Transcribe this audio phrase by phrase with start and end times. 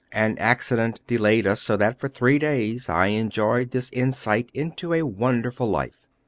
[0.11, 5.03] An accident delayed us, so that for three days I enjoyed this insight into a
[5.05, 6.07] wonderful life.